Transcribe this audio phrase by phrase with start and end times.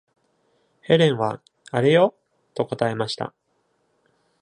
[0.81, 2.15] ヘレンは「あれよ。」
[2.57, 3.35] と答えました。